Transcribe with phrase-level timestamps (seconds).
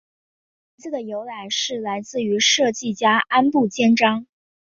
[0.75, 4.25] 名字的由来是来自于设计家安部兼章。